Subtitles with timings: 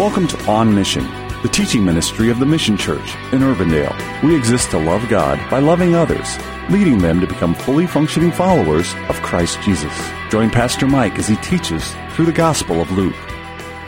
[0.00, 1.04] Welcome to On Mission,
[1.42, 4.22] the teaching ministry of the Mission Church in Urbandale.
[4.22, 6.38] We exist to love God by loving others,
[6.70, 9.92] leading them to become fully functioning followers of Christ Jesus.
[10.30, 13.14] Join Pastor Mike as he teaches through the Gospel of Luke.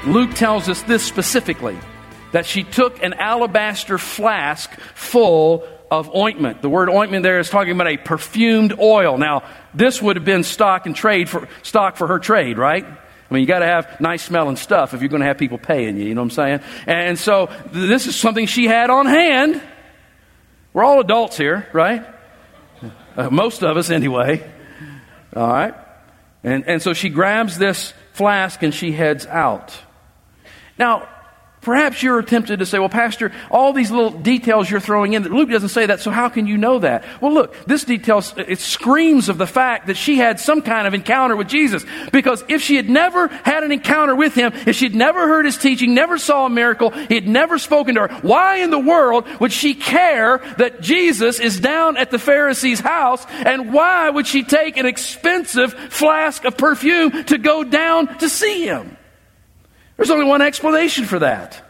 [0.04, 1.78] Luke tells us this specifically
[2.32, 6.60] that she took an alabaster flask full of ointment.
[6.60, 9.16] The word ointment there is talking about a perfumed oil.
[9.16, 12.84] Now, this would have been stock and trade for stock for her trade, right?
[13.32, 15.56] I mean, you got to have nice smelling stuff if you're going to have people
[15.56, 16.60] paying you, you know what I'm saying?
[16.86, 19.62] And so this is something she had on hand.
[20.74, 22.04] We're all adults here, right?
[23.16, 24.46] Uh, most of us, anyway.
[25.34, 25.74] All right?
[26.44, 29.74] And, and so she grabs this flask and she heads out.
[30.78, 31.08] Now,
[31.62, 35.30] Perhaps you're tempted to say, well, Pastor, all these little details you're throwing in, that
[35.30, 37.04] Luke doesn't say that, so how can you know that?
[37.20, 40.94] Well, look, this detail, it screams of the fact that she had some kind of
[40.94, 41.86] encounter with Jesus.
[42.12, 45.56] Because if she had never had an encounter with him, if she'd never heard his
[45.56, 49.24] teaching, never saw a miracle, he had never spoken to her, why in the world
[49.38, 53.24] would she care that Jesus is down at the Pharisee's house?
[53.30, 58.66] And why would she take an expensive flask of perfume to go down to see
[58.66, 58.96] him?
[60.02, 61.62] There's only one explanation for that.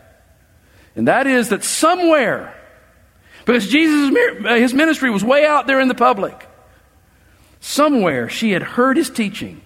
[0.97, 2.59] And that is that somewhere,
[3.45, 4.17] because Jesus'
[4.47, 6.49] uh, his ministry was way out there in the public,
[7.61, 9.61] somewhere she had heard his teaching.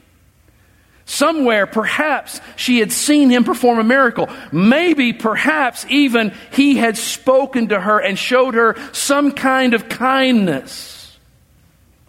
[1.05, 4.29] Somewhere, perhaps, she had seen him perform a miracle.
[4.51, 11.17] Maybe, perhaps, even he had spoken to her and showed her some kind of kindness.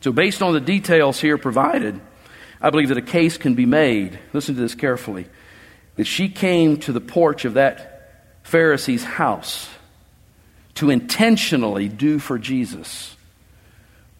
[0.01, 2.01] So, based on the details here provided,
[2.59, 4.17] I believe that a case can be made.
[4.33, 5.27] Listen to this carefully
[5.97, 8.11] that she came to the porch of that
[8.43, 9.69] Pharisee's house
[10.75, 13.15] to intentionally do for Jesus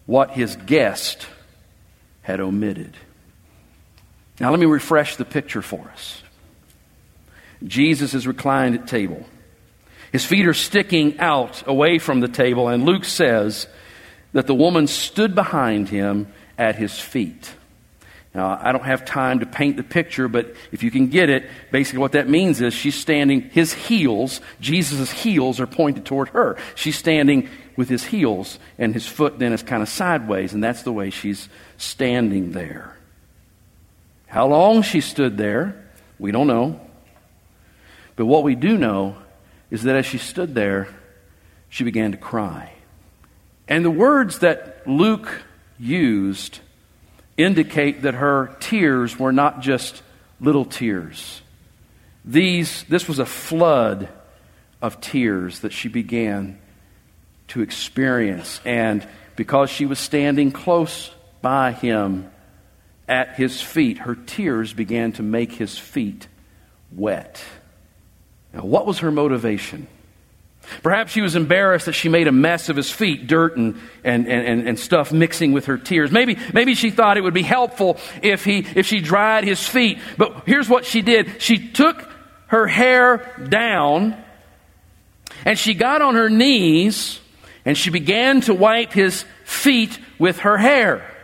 [0.06, 1.26] what his guest
[2.22, 2.96] had omitted.
[4.40, 6.22] Now, let me refresh the picture for us.
[7.64, 9.24] Jesus is reclined at table.
[10.12, 13.66] His feet are sticking out away from the table, and Luke says
[14.32, 17.52] that the woman stood behind him at his feet.
[18.34, 21.48] Now, I don't have time to paint the picture, but if you can get it,
[21.72, 26.56] basically what that means is she's standing, his heels, Jesus' heels are pointed toward her.
[26.74, 30.82] She's standing with his heels, and his foot then is kind of sideways, and that's
[30.82, 32.96] the way she's standing there.
[34.26, 36.80] How long she stood there, we don't know.
[38.16, 39.16] But what we do know
[39.70, 40.88] is that as she stood there,
[41.70, 42.72] she began to cry.
[43.68, 45.42] And the words that Luke
[45.78, 46.60] used
[47.38, 50.02] indicate that her tears were not just
[50.40, 51.40] little tears.
[52.24, 54.08] These, this was a flood
[54.82, 56.58] of tears that she began
[57.48, 58.60] to experience.
[58.64, 59.06] And
[59.36, 61.10] because she was standing close
[61.40, 62.30] by him
[63.08, 66.28] at his feet, her tears began to make his feet
[66.92, 67.42] wet.
[68.52, 69.86] Now, what was her motivation?
[70.82, 74.26] Perhaps she was embarrassed that she made a mess of his feet, dirt and, and,
[74.28, 76.10] and, and stuff mixing with her tears.
[76.10, 79.98] Maybe, maybe she thought it would be helpful if, he, if she dried his feet.
[80.16, 82.08] But here's what she did she took
[82.48, 84.22] her hair down
[85.44, 87.20] and she got on her knees
[87.64, 91.14] and she began to wipe his feet with her hair.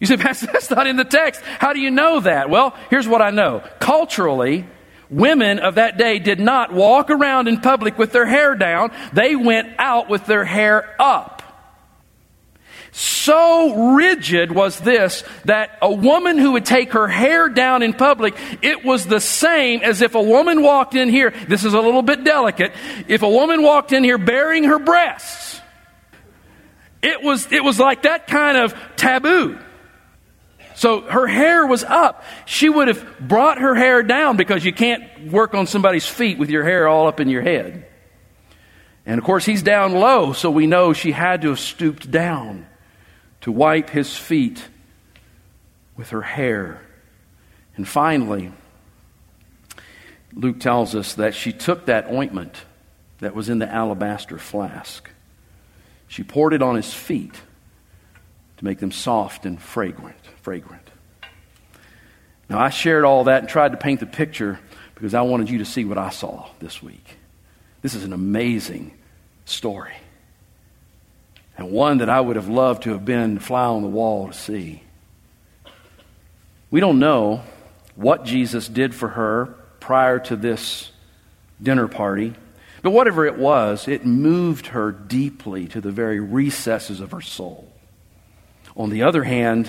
[0.00, 1.40] You say, Pastor, that's not in the text.
[1.42, 2.50] How do you know that?
[2.50, 3.62] Well, here's what I know.
[3.80, 4.66] Culturally,
[5.10, 9.36] Women of that day did not walk around in public with their hair down, they
[9.36, 11.38] went out with their hair up.
[12.92, 18.34] So rigid was this that a woman who would take her hair down in public,
[18.60, 21.32] it was the same as if a woman walked in here.
[21.48, 22.72] This is a little bit delicate.
[23.06, 25.60] If a woman walked in here baring her breasts,
[27.02, 29.58] it was, it was like that kind of taboo.
[30.78, 32.22] So her hair was up.
[32.46, 36.50] She would have brought her hair down because you can't work on somebody's feet with
[36.50, 37.84] your hair all up in your head.
[39.04, 42.68] And of course, he's down low, so we know she had to have stooped down
[43.40, 44.68] to wipe his feet
[45.96, 46.80] with her hair.
[47.74, 48.52] And finally,
[50.32, 52.54] Luke tells us that she took that ointment
[53.18, 55.10] that was in the alabaster flask.
[56.06, 57.34] She poured it on his feet
[58.58, 60.16] to make them soft and fragrant
[60.48, 60.88] fragrant.
[62.48, 64.58] Now, I shared all that and tried to paint the picture
[64.94, 67.18] because I wanted you to see what I saw this week.
[67.82, 68.94] This is an amazing
[69.44, 69.92] story.
[71.58, 74.32] And one that I would have loved to have been fly on the wall to
[74.32, 74.82] see.
[76.70, 77.42] We don't know
[77.94, 80.90] what Jesus did for her prior to this
[81.62, 82.32] dinner party,
[82.80, 87.70] but whatever it was, it moved her deeply to the very recesses of her soul.
[88.78, 89.68] On the other hand,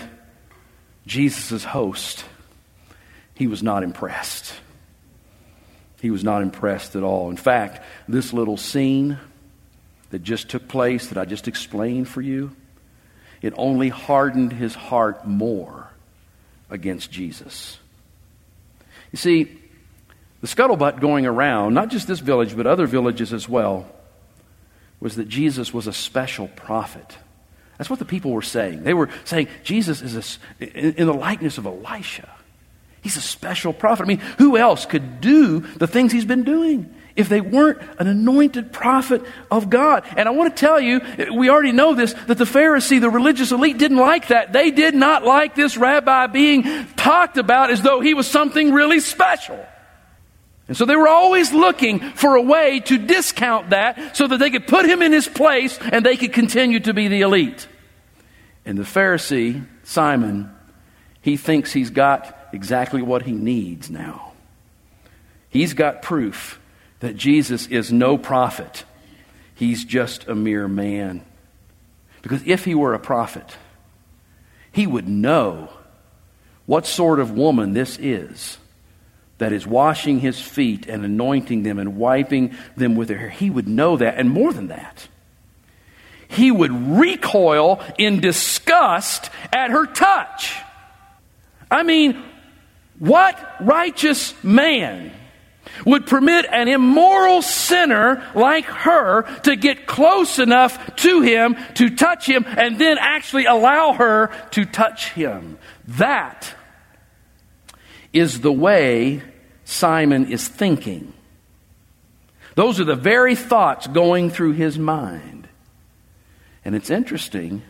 [1.07, 2.23] Jesus' host,
[3.33, 4.53] he was not impressed.
[5.99, 7.31] He was not impressed at all.
[7.31, 9.17] In fact, this little scene
[10.11, 12.55] that just took place, that I just explained for you,
[13.41, 15.89] it only hardened his heart more
[16.69, 17.79] against Jesus.
[19.11, 19.57] You see,
[20.41, 23.87] the scuttlebutt going around, not just this village, but other villages as well,
[24.99, 27.17] was that Jesus was a special prophet.
[27.79, 28.83] That's what the people were saying.
[28.83, 32.29] They were saying Jesus is a, in the likeness of Elisha.
[33.01, 34.03] He's a special prophet.
[34.03, 38.07] I mean, who else could do the things he's been doing if they weren't an
[38.07, 40.03] anointed prophet of God?
[40.17, 40.99] And I want to tell you,
[41.33, 44.51] we already know this, that the Pharisee, the religious elite, didn't like that.
[44.51, 46.63] They did not like this rabbi being
[46.97, 49.65] talked about as though he was something really special.
[50.69, 54.51] And so they were always looking for a way to discount that so that they
[54.51, 57.67] could put him in his place and they could continue to be the elite.
[58.65, 60.55] And the Pharisee, Simon,
[61.21, 64.33] he thinks he's got exactly what he needs now.
[65.49, 66.61] He's got proof
[66.99, 68.85] that Jesus is no prophet,
[69.55, 71.25] he's just a mere man.
[72.21, 73.57] Because if he were a prophet,
[74.71, 75.69] he would know
[76.67, 78.59] what sort of woman this is
[79.39, 83.29] that is washing his feet and anointing them and wiping them with her hair.
[83.29, 84.15] He would know that.
[84.15, 85.07] And more than that,
[86.27, 90.55] he would recoil in disgust at her touch.
[91.71, 92.21] I mean,
[92.99, 95.11] what righteous man
[95.85, 102.25] would permit an immoral sinner like her to get close enough to him to touch
[102.25, 105.57] him and then actually allow her to touch him?
[105.87, 106.53] That
[108.13, 109.21] is the way
[109.65, 111.13] Simon is thinking.
[112.55, 115.47] Those are the very thoughts going through his mind.
[116.65, 117.61] And it's interesting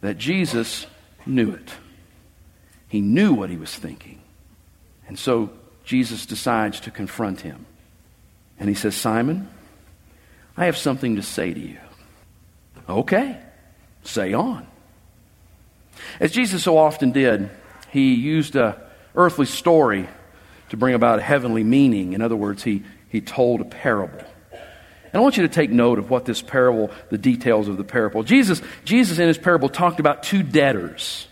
[0.00, 0.86] that Jesus
[1.26, 1.70] knew it.
[2.88, 4.20] He knew what he was thinking.
[5.06, 5.50] And so
[5.84, 7.66] Jesus decides to confront him.
[8.58, 9.48] And he says, Simon,
[10.56, 11.78] I have something to say to you.
[12.88, 13.38] Okay,
[14.02, 14.66] say on.
[16.18, 17.50] As Jesus so often did,
[17.90, 20.08] he used a earthly story
[20.70, 22.12] to bring about a heavenly meaning.
[22.12, 24.24] In other words, he, he told a parable.
[24.52, 27.84] And I want you to take note of what this parable, the details of the
[27.84, 28.22] parable.
[28.22, 31.26] Jesus, Jesus in his parable talked about two debtors,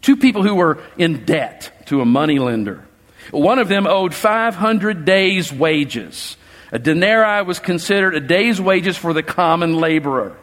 [0.00, 2.84] two people who were in debt to a money lender.
[3.32, 6.36] One of them owed 500 days' wages.
[6.70, 10.36] A denarii was considered a day's wages for the common laborer.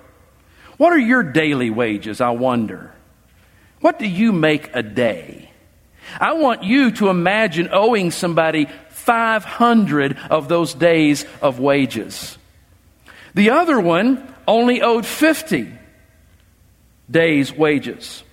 [0.77, 2.91] What are your daily wages, I wonder?
[3.79, 5.51] What do you make a day?
[6.19, 12.37] I want you to imagine owing somebody 500 of those days of wages.
[13.33, 15.71] The other one only owed 50
[17.09, 18.23] days' wages.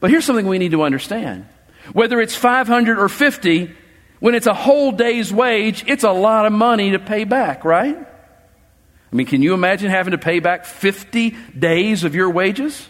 [0.00, 1.46] But here's something we need to understand.
[1.92, 3.74] Whether it's 500 or 50,
[4.20, 7.96] when it's a whole day's wage, it's a lot of money to pay back, right?
[7.96, 12.88] I mean, can you imagine having to pay back 50 days of your wages?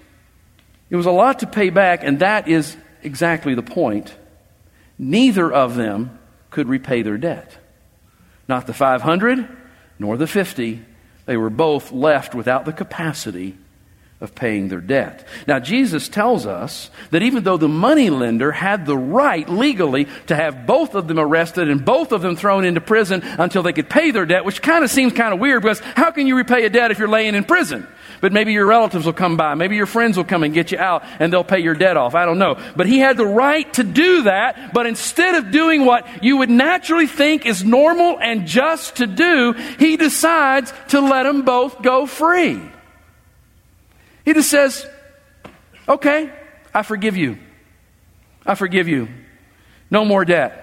[0.91, 4.15] It was a lot to pay back, and that is exactly the point.
[4.99, 6.19] Neither of them
[6.51, 7.59] could repay their debt.
[8.49, 9.49] Not the 500
[9.99, 10.85] nor the 50.
[11.27, 13.57] They were both left without the capacity
[14.25, 15.25] of paying their debt.
[15.47, 20.35] Now, Jesus tells us that even though the money lender had the right legally to
[20.35, 23.89] have both of them arrested and both of them thrown into prison until they could
[23.89, 26.65] pay their debt, which kind of seems kind of weird because how can you repay
[26.65, 27.87] a debt if you're laying in prison?
[28.21, 29.55] But maybe your relatives will come by.
[29.55, 32.15] Maybe your friends will come and get you out and they'll pay your debt off.
[32.15, 32.59] I don't know.
[32.75, 34.73] But he had the right to do that.
[34.73, 39.53] But instead of doing what you would naturally think is normal and just to do,
[39.79, 42.63] he decides to let them both go free.
[44.25, 44.87] He just says,
[45.89, 46.33] okay,
[46.73, 47.39] I forgive you.
[48.47, 49.09] I forgive you.
[49.91, 50.61] No more debt.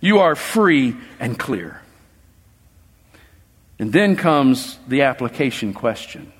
[0.00, 1.80] You are free and clear.
[3.78, 6.32] And then comes the application question.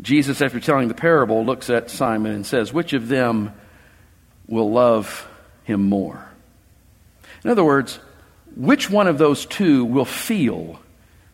[0.00, 3.52] Jesus, after telling the parable, looks at Simon and says, Which of them
[4.46, 5.26] will love
[5.64, 6.28] him more?
[7.42, 7.98] In other words,
[8.56, 10.78] which one of those two will feel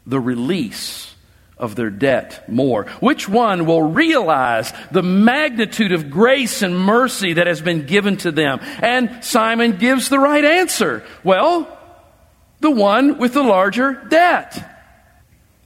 [0.06, 1.14] the release
[1.60, 2.86] of their debt more?
[3.00, 8.32] Which one will realize the magnitude of grace and mercy that has been given to
[8.32, 8.60] them?
[8.82, 11.04] And Simon gives the right answer.
[11.22, 11.78] Well,
[12.60, 14.66] the one with the larger debt.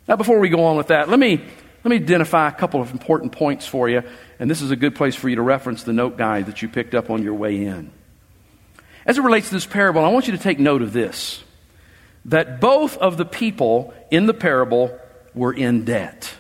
[0.07, 2.91] Now, before we go on with that, let me, let me identify a couple of
[2.91, 4.03] important points for you.
[4.39, 6.69] And this is a good place for you to reference the note guide that you
[6.69, 7.91] picked up on your way in.
[9.07, 11.43] As it relates to this parable, I want you to take note of this
[12.27, 14.99] that both of the people in the parable
[15.35, 16.35] were in debt.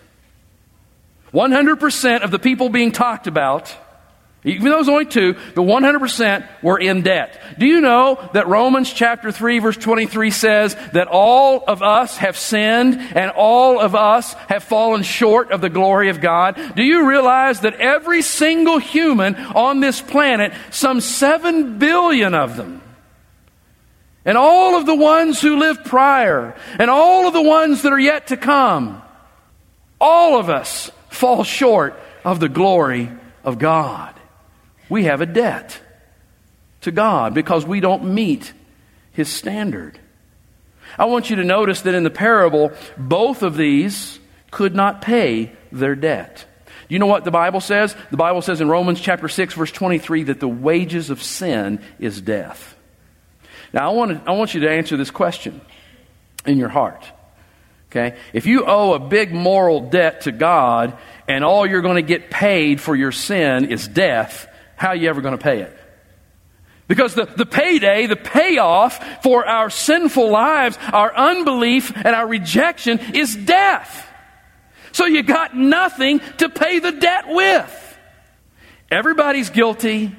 [1.32, 3.76] 100% of the people being talked about
[4.44, 7.40] Even though it was only two, the 100% were in debt.
[7.58, 12.36] Do you know that Romans chapter 3 verse 23 says that all of us have
[12.36, 16.60] sinned and all of us have fallen short of the glory of God?
[16.76, 22.82] Do you realize that every single human on this planet, some 7 billion of them,
[24.24, 27.98] and all of the ones who lived prior, and all of the ones that are
[27.98, 29.02] yet to come,
[30.00, 33.10] all of us fall short of the glory
[33.44, 34.14] of God
[34.88, 35.80] we have a debt
[36.82, 38.52] to God because we don't meet
[39.12, 39.98] His standard.
[40.98, 44.18] I want you to notice that in the parable, both of these
[44.50, 46.44] could not pay their debt.
[46.88, 47.96] You know what the Bible says?
[48.10, 52.20] The Bible says in Romans chapter 6 verse 23 that the wages of sin is
[52.20, 52.73] death.
[53.74, 55.60] Now I want, to, I want you to answer this question
[56.46, 57.04] in your heart.
[57.90, 58.16] Okay?
[58.32, 62.30] If you owe a big moral debt to God and all you're going to get
[62.30, 65.76] paid for your sin is death, how are you ever going to pay it?
[66.86, 73.00] Because the, the payday, the payoff for our sinful lives, our unbelief, and our rejection
[73.12, 74.06] is death.
[74.92, 77.98] So you got nothing to pay the debt with.
[78.88, 80.14] Everybody's guilty,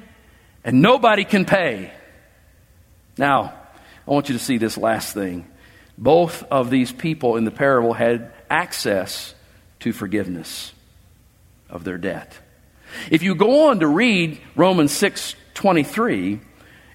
[0.62, 1.92] and nobody can pay.
[3.18, 3.54] Now,
[4.06, 5.46] I want you to see this last thing.
[5.98, 9.34] Both of these people in the parable had access
[9.80, 10.72] to forgiveness
[11.70, 12.38] of their debt.
[13.10, 16.40] If you go on to read Romans 6 23,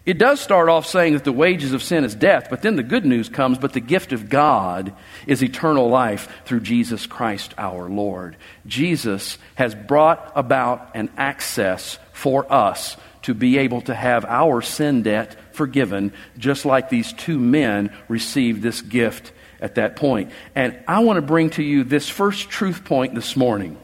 [0.05, 2.83] it does start off saying that the wages of sin is death, but then the
[2.83, 4.93] good news comes, but the gift of God
[5.27, 8.35] is eternal life through Jesus Christ our Lord.
[8.65, 15.03] Jesus has brought about an access for us to be able to have our sin
[15.03, 20.31] debt forgiven, just like these two men received this gift at that point.
[20.55, 23.77] And I want to bring to you this first truth point this morning.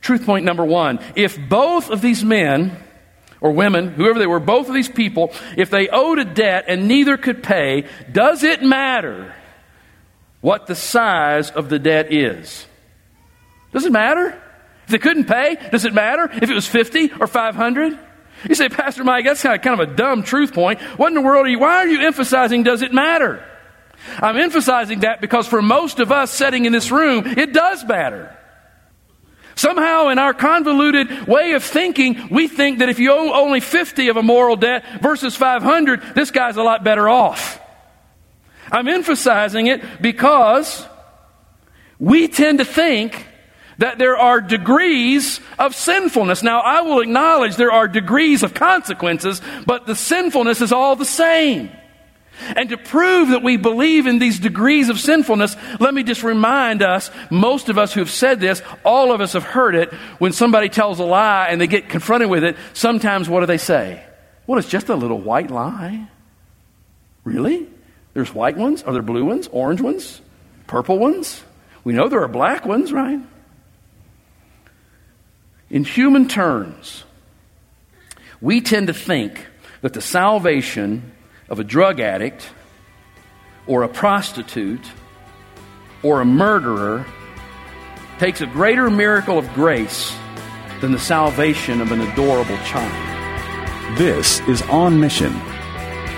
[0.00, 2.76] Truth point number one if both of these men
[3.40, 6.88] or women, whoever they were, both of these people, if they owed a debt and
[6.88, 9.34] neither could pay, does it matter
[10.40, 12.66] what the size of the debt is?
[13.72, 14.40] Does it matter?
[14.84, 17.98] If they couldn't pay, does it matter if it was 50 or 500?
[18.48, 20.80] You say, Pastor Mike, that's kind of, kind of a dumb truth point.
[20.80, 23.44] What in the world are you, why are you emphasizing does it matter?
[24.18, 28.36] I'm emphasizing that because for most of us sitting in this room, it does matter.
[29.56, 34.08] Somehow, in our convoluted way of thinking, we think that if you owe only 50
[34.08, 37.58] of a moral debt versus 500, this guy's a lot better off.
[38.70, 40.86] I'm emphasizing it because
[41.98, 43.26] we tend to think
[43.78, 46.42] that there are degrees of sinfulness.
[46.42, 51.04] Now, I will acknowledge there are degrees of consequences, but the sinfulness is all the
[51.04, 51.70] same.
[52.54, 56.82] And to prove that we believe in these degrees of sinfulness, let me just remind
[56.82, 59.92] us most of us who have said this, all of us have heard it.
[60.18, 63.58] When somebody tells a lie and they get confronted with it, sometimes what do they
[63.58, 64.04] say?
[64.46, 66.08] Well, it's just a little white lie.
[67.24, 67.68] Really?
[68.12, 68.82] There's white ones?
[68.82, 69.48] Are there blue ones?
[69.50, 70.20] Orange ones?
[70.66, 71.42] Purple ones?
[71.84, 73.20] We know there are black ones, right?
[75.68, 77.04] In human terms,
[78.40, 79.46] we tend to think
[79.80, 81.12] that the salvation
[81.48, 82.48] of a drug addict
[83.66, 84.86] or a prostitute
[86.04, 87.04] or a murderer
[88.18, 90.16] takes a greater miracle of grace
[90.80, 93.98] than the salvation of an adorable child.
[93.98, 95.32] This is On Mission.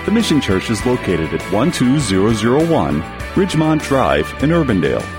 [0.05, 3.01] The Mission Church is located at 12001
[3.33, 5.18] Ridgemont Drive in Urbandale.